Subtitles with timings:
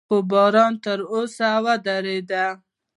[0.07, 2.45] خو باران تر اوسه ورېده.